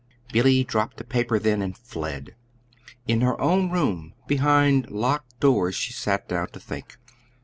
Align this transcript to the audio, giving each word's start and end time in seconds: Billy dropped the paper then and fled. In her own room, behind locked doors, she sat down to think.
Billy 0.33 0.63
dropped 0.63 0.97
the 0.97 1.03
paper 1.03 1.37
then 1.37 1.61
and 1.61 1.77
fled. 1.77 2.33
In 3.07 3.21
her 3.21 3.39
own 3.39 3.69
room, 3.69 4.15
behind 4.25 4.89
locked 4.89 5.39
doors, 5.39 5.75
she 5.75 5.93
sat 5.93 6.27
down 6.27 6.47
to 6.53 6.59
think. 6.59 6.97